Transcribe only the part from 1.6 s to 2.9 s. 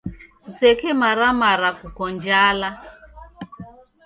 kuko njala.